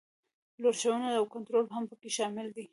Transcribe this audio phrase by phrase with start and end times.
[0.61, 2.65] لارښوونه او کنټرول هم پکې شامل دي.